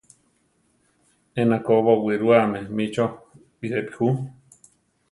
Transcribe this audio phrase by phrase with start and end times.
[1.39, 3.05] Ena ko bowirúame mí chó
[3.59, 4.07] birepi ju.